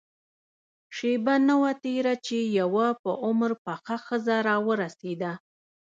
[0.95, 5.31] شېبه نه وه تېره چې يوه په عمر پخه ښځه راورسېده.